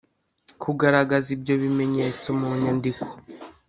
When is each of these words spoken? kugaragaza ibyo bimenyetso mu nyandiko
kugaragaza 0.61 1.27
ibyo 1.35 1.53
bimenyetso 1.61 2.27
mu 2.39 2.47
nyandiko 2.61 3.07